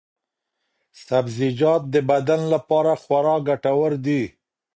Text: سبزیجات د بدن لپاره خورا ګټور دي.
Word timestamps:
سبزیجات 1.05 1.83
د 1.93 1.95
بدن 2.09 2.41
لپاره 2.53 2.91
خورا 3.03 3.35
ګټور 3.47 3.91
دي. 4.05 4.21